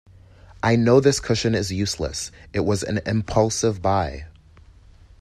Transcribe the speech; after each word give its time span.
I 0.63 0.77
know 0.77 0.99
this 0.99 1.19
cushion 1.19 1.53
is 1.53 1.71
useless, 1.71 2.31
it 2.53 2.61
was 2.61 2.81
an 2.81 3.01
impulsive 3.05 3.83
buy. 3.83 4.25